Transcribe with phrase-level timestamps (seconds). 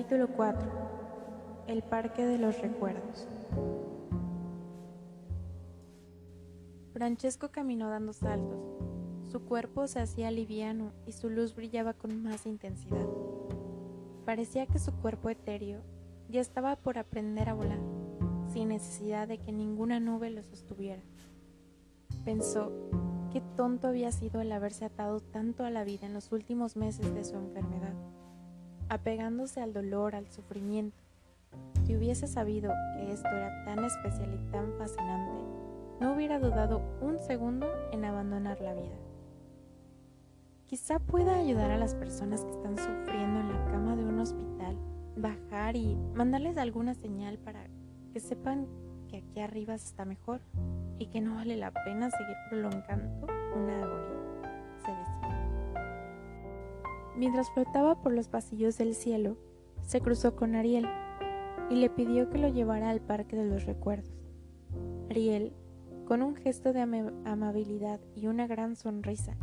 [0.00, 0.66] Capítulo 4
[1.66, 3.28] El Parque de los Recuerdos
[6.94, 8.58] Francesco caminó dando saltos.
[9.30, 13.06] Su cuerpo se hacía liviano y su luz brillaba con más intensidad.
[14.24, 15.82] Parecía que su cuerpo etéreo
[16.30, 17.80] ya estaba por aprender a volar,
[18.50, 21.02] sin necesidad de que ninguna nube lo sostuviera.
[22.24, 22.72] Pensó
[23.30, 27.12] qué tonto había sido el haberse atado tanto a la vida en los últimos meses
[27.12, 27.92] de su enfermedad
[28.90, 30.98] apegándose al dolor, al sufrimiento.
[31.86, 35.32] Si hubiese sabido que esto era tan especial y tan fascinante,
[36.00, 38.98] no hubiera dudado un segundo en abandonar la vida.
[40.66, 44.76] Quizá pueda ayudar a las personas que están sufriendo en la cama de un hospital,
[45.16, 47.66] bajar y mandarles alguna señal para
[48.12, 48.66] que sepan
[49.08, 50.40] que aquí arriba está mejor
[50.98, 54.19] y que no vale la pena seguir prolongando una agonía.
[57.20, 59.36] Mientras flotaba por los pasillos del cielo,
[59.82, 60.88] se cruzó con Ariel
[61.68, 64.10] y le pidió que lo llevara al Parque de los Recuerdos.
[65.10, 65.52] Ariel,
[66.06, 69.36] con un gesto de amabilidad y una gran sonrisa,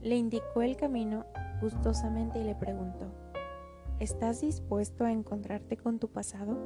[0.00, 1.26] le indicó el camino
[1.60, 3.12] gustosamente y le preguntó,
[3.98, 6.56] ¿Estás dispuesto a encontrarte con tu pasado?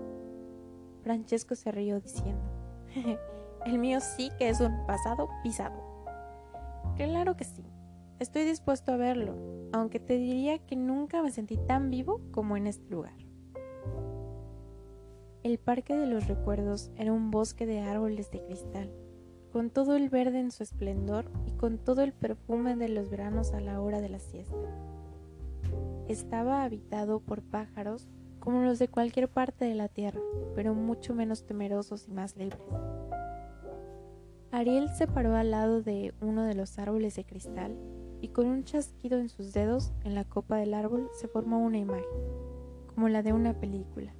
[1.02, 2.44] Francesco se rió diciendo,
[3.64, 5.80] el mío sí que es un pasado pisado.
[6.98, 7.64] Claro que sí,
[8.22, 9.34] Estoy dispuesto a verlo,
[9.72, 13.16] aunque te diría que nunca me sentí tan vivo como en este lugar.
[15.42, 18.92] El Parque de los Recuerdos era un bosque de árboles de cristal,
[19.50, 23.54] con todo el verde en su esplendor y con todo el perfume de los veranos
[23.54, 24.70] a la hora de la siesta.
[26.06, 30.20] Estaba habitado por pájaros como los de cualquier parte de la tierra,
[30.54, 32.62] pero mucho menos temerosos y más libres.
[34.52, 37.76] Ariel se paró al lado de uno de los árboles de cristal
[38.22, 41.78] y con un chasquido en sus dedos en la copa del árbol se formó una
[41.78, 42.06] imagen,
[42.94, 44.14] como la de una película.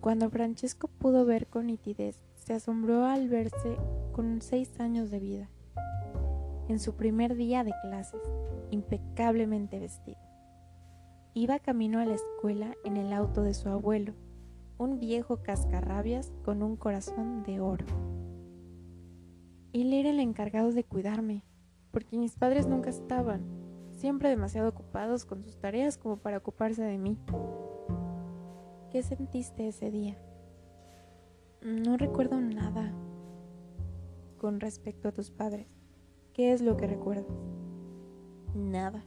[0.00, 3.76] Cuando Francesco pudo ver con nitidez, se asombró al verse
[4.12, 5.50] con seis años de vida,
[6.68, 8.22] en su primer día de clases,
[8.70, 10.18] impecablemente vestido.
[11.34, 14.14] Iba camino a la escuela en el auto de su abuelo,
[14.78, 17.84] un viejo cascarrabias con un corazón de oro.
[19.74, 21.44] Él era el encargado de cuidarme,
[21.90, 23.42] porque mis padres nunca estaban,
[23.92, 27.18] siempre demasiado ocupados con sus tareas como para ocuparse de mí.
[28.90, 30.16] ¿Qué sentiste ese día?
[31.62, 32.92] No recuerdo nada
[34.38, 35.66] con respecto a tus padres.
[36.32, 37.26] ¿Qué es lo que recuerdas?
[38.54, 39.04] Nada.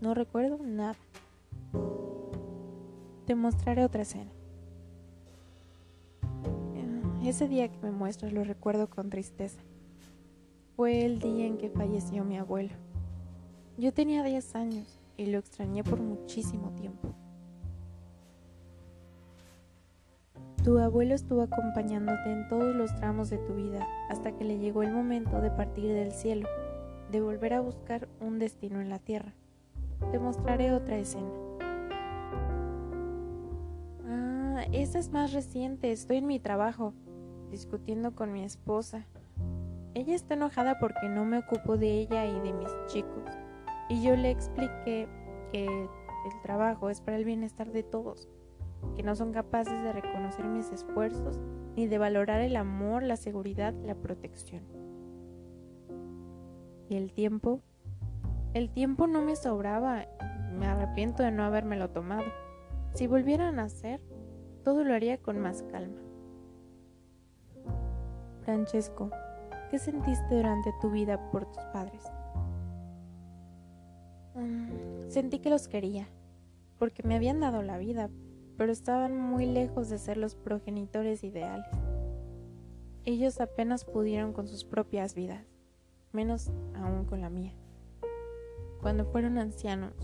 [0.00, 0.96] No recuerdo nada.
[3.26, 4.30] Te mostraré otra escena.
[7.24, 9.58] Ese día que me muestras lo recuerdo con tristeza.
[10.76, 12.74] Fue el día en que falleció mi abuelo.
[13.78, 17.14] Yo tenía 10 años y lo extrañé por muchísimo tiempo.
[20.64, 24.82] Tu abuelo estuvo acompañándote en todos los tramos de tu vida hasta que le llegó
[24.82, 26.48] el momento de partir del cielo,
[27.12, 29.32] de volver a buscar un destino en la tierra.
[30.10, 31.30] Te mostraré otra escena.
[34.08, 35.92] Ah, esta es más reciente.
[35.92, 36.94] Estoy en mi trabajo,
[37.52, 39.06] discutiendo con mi esposa.
[39.94, 43.30] Ella está enojada porque no me ocupo de ella y de mis chicos.
[43.88, 45.08] Y yo le expliqué
[45.52, 48.28] que el trabajo es para el bienestar de todos,
[48.96, 51.38] que no son capaces de reconocer mis esfuerzos
[51.76, 54.62] ni de valorar el amor, la seguridad la protección.
[56.88, 57.60] ¿Y el tiempo?
[58.52, 60.06] El tiempo no me sobraba.
[60.52, 62.24] Me arrepiento de no habérmelo tomado.
[62.92, 64.00] Si volviera a nacer,
[64.62, 66.00] todo lo haría con más calma.
[68.42, 69.10] Francesco,
[69.70, 72.02] ¿Qué sentiste durante tu vida por tus padres?
[74.34, 76.06] Mm, sentí que los quería,
[76.78, 78.10] porque me habían dado la vida,
[78.56, 81.66] pero estaban muy lejos de ser los progenitores ideales.
[83.04, 85.44] Ellos apenas pudieron con sus propias vidas,
[86.12, 87.52] menos aún con la mía.
[88.80, 89.94] Cuando fueron ancianos,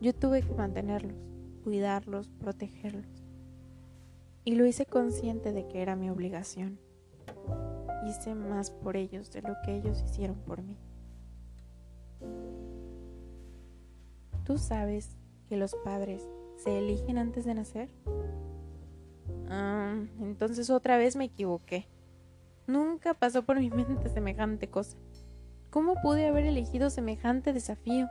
[0.00, 1.16] yo tuve que mantenerlos,
[1.62, 3.06] cuidarlos, protegerlos.
[4.44, 6.78] Y lo hice consciente de que era mi obligación
[8.06, 10.76] hice más por ellos de lo que ellos hicieron por mí.
[14.44, 15.16] ¿Tú sabes
[15.48, 17.90] que los padres se eligen antes de nacer?
[19.48, 21.86] Ah, entonces otra vez me equivoqué.
[22.66, 24.96] Nunca pasó por mi mente semejante cosa.
[25.70, 28.08] ¿Cómo pude haber elegido semejante desafío?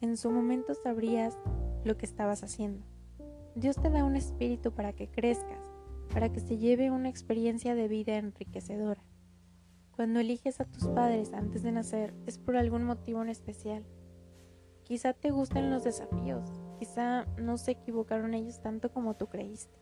[0.00, 1.36] En su momento sabrías
[1.84, 2.84] lo que estabas haciendo.
[3.54, 5.73] Dios te da un espíritu para que crezcas,
[6.12, 9.02] para que se lleve una experiencia de vida enriquecedora.
[9.96, 13.84] Cuando eliges a tus padres antes de nacer es por algún motivo en especial.
[14.82, 19.78] Quizá te gusten los desafíos, quizá no se equivocaron ellos tanto como tú creíste.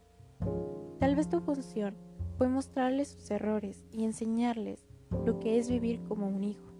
[0.99, 1.97] Tal vez tu función
[2.37, 4.87] fue mostrarles sus errores y enseñarles
[5.25, 6.73] lo que es vivir como un hijo.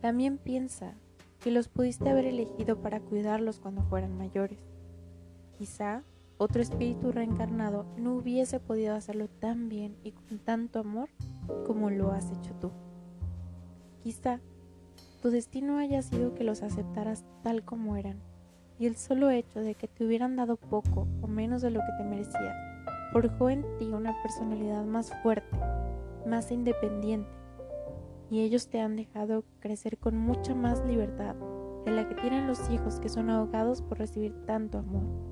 [0.00, 0.94] También piensa
[1.40, 4.58] que los pudiste haber elegido para cuidarlos cuando fueran mayores.
[5.58, 6.02] Quizá
[6.42, 11.08] otro espíritu reencarnado no hubiese podido hacerlo tan bien y con tanto amor
[11.66, 12.70] como lo has hecho tú.
[14.02, 14.40] Quizá
[15.22, 18.18] tu destino haya sido que los aceptaras tal como eran,
[18.78, 21.92] y el solo hecho de que te hubieran dado poco o menos de lo que
[21.98, 22.56] te merecías
[23.12, 25.56] forjó en ti una personalidad más fuerte,
[26.26, 27.30] más independiente,
[28.30, 31.36] y ellos te han dejado crecer con mucha más libertad
[31.84, 35.31] de la que tienen los hijos que son ahogados por recibir tanto amor.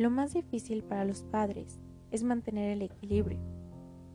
[0.00, 1.78] Lo más difícil para los padres
[2.10, 3.38] es mantener el equilibrio.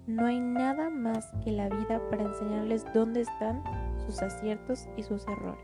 [0.07, 3.61] No hay nada más que la vida para enseñarles dónde están
[4.03, 5.63] sus aciertos y sus errores.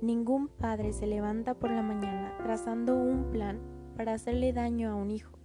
[0.00, 3.58] Ningún padre se levanta por la mañana trazando un plan
[3.94, 5.38] para hacerle daño a un hijo.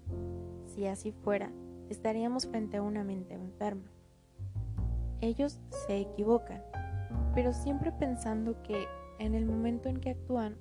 [0.66, 1.52] Si así fuera,
[1.90, 3.92] estaríamos frente a una mente enferma.
[5.20, 6.64] Ellos se equivocan,
[7.36, 8.86] pero siempre pensando que
[9.20, 10.56] en el momento en que actúan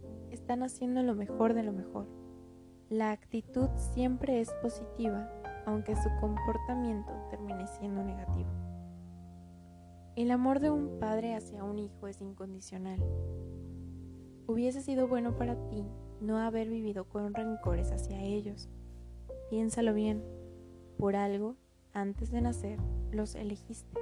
[0.49, 2.07] están haciendo lo mejor de lo mejor.
[2.89, 5.31] La actitud siempre es positiva,
[5.67, 8.49] aunque su comportamiento termine siendo negativo.
[10.17, 12.99] El amor de un padre hacia un hijo es incondicional.
[14.47, 15.85] Hubiese sido bueno para ti
[16.23, 18.71] no haber vivido con rencores hacia ellos.
[19.51, 20.25] Piénsalo bien,
[20.97, 21.57] por algo,
[21.93, 22.79] antes de nacer,
[23.11, 24.01] los elegiste.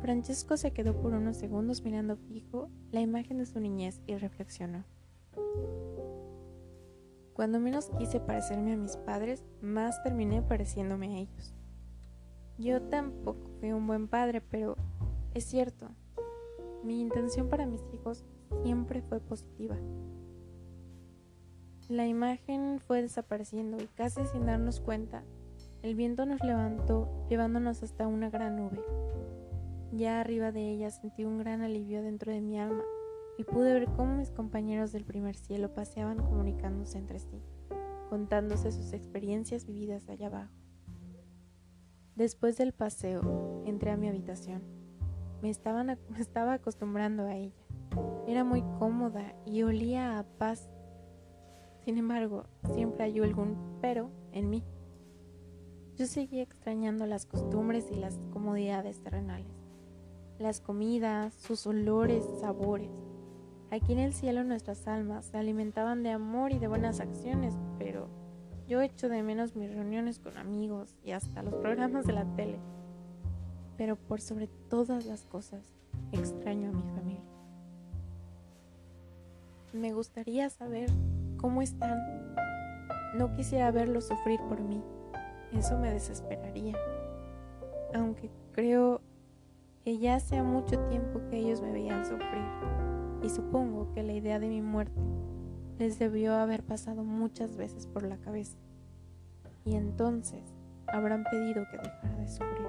[0.00, 4.84] Francesco se quedó por unos segundos mirando fijo la imagen de su niñez y reflexionó.
[7.34, 11.54] Cuando menos quise parecerme a mis padres, más terminé pareciéndome a ellos.
[12.58, 14.76] Yo tampoco fui un buen padre, pero
[15.34, 15.90] es cierto,
[16.82, 18.24] mi intención para mis hijos
[18.62, 19.76] siempre fue positiva.
[21.88, 25.22] La imagen fue desapareciendo y casi sin darnos cuenta,
[25.82, 28.82] el viento nos levantó llevándonos hasta una gran nube.
[29.92, 32.82] Ya arriba de ella sentí un gran alivio dentro de mi alma
[33.38, 37.42] y pude ver cómo mis compañeros del primer cielo paseaban comunicándose entre sí,
[38.08, 40.52] contándose sus experiencias vividas allá abajo.
[42.16, 44.62] Después del paseo, entré a mi habitación.
[45.42, 45.50] Me,
[46.18, 47.54] estaba acostumbrando a ella.
[48.26, 50.70] Era muy cómoda y olía a paz.
[51.84, 54.64] Sin embargo, siempre hay algún pero en mí.
[55.96, 59.46] Yo seguía extrañando las costumbres y las comodidades terrenales,
[60.38, 62.90] las comidas, sus olores, sabores.
[63.70, 68.08] Aquí en el cielo nuestras almas se alimentaban de amor y de buenas acciones, pero
[68.68, 72.58] yo echo de menos mis reuniones con amigos y hasta los programas de la tele.
[73.76, 75.62] Pero por sobre todas las cosas,
[76.12, 77.22] extraño a mi familia.
[79.72, 80.90] Me gustaría saber
[81.36, 81.98] cómo están.
[83.16, 84.82] No quisiera verlos sufrir por mí.
[85.52, 86.76] Eso me desesperaría.
[87.94, 89.00] Aunque creo
[89.86, 92.42] que ya hace mucho tiempo que ellos me veían sufrir.
[93.22, 95.00] Y supongo que la idea de mi muerte
[95.78, 98.58] les debió haber pasado muchas veces por la cabeza.
[99.64, 100.42] Y entonces
[100.88, 102.66] habrán pedido que dejara de sufrir.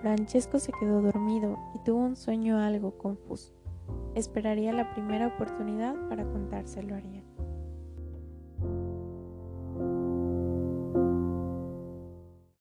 [0.00, 3.52] Francesco se quedó dormido y tuvo un sueño algo confuso.
[4.14, 7.21] Esperaría la primera oportunidad para contárselo a Ariel.